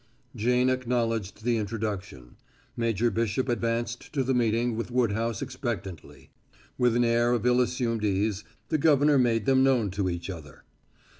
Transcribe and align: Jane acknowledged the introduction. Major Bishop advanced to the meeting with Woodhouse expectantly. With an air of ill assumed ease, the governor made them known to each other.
Jane 0.35 0.71
acknowledged 0.71 1.43
the 1.43 1.57
introduction. 1.57 2.35
Major 2.75 3.11
Bishop 3.11 3.47
advanced 3.47 4.11
to 4.13 4.23
the 4.23 4.33
meeting 4.33 4.75
with 4.75 4.89
Woodhouse 4.89 5.43
expectantly. 5.43 6.31
With 6.75 6.95
an 6.95 7.03
air 7.03 7.33
of 7.33 7.45
ill 7.45 7.61
assumed 7.61 8.03
ease, 8.03 8.43
the 8.69 8.79
governor 8.79 9.19
made 9.19 9.45
them 9.45 9.63
known 9.63 9.91
to 9.91 10.09
each 10.09 10.27
other. 10.27 10.63